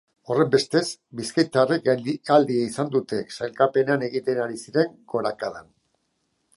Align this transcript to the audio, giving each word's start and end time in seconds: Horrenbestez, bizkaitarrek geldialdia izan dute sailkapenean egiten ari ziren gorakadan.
Horrenbestez, 0.33 0.85
bizkaitarrek 1.19 1.83
geldialdia 1.89 2.65
izan 2.71 2.89
dute 2.97 3.21
sailkapenean 3.37 4.09
egiten 4.09 4.43
ari 4.47 4.61
ziren 4.65 5.01
gorakadan. 5.15 5.75